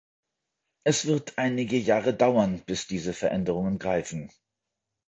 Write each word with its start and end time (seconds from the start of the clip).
Es 0.83 1.05
wird 1.05 1.37
einige 1.37 1.77
Jahre 1.77 2.15
dauern, 2.15 2.61
bis 2.65 2.87
diese 2.87 3.13
Veränderungen 3.13 3.77
greifen. 3.77 4.31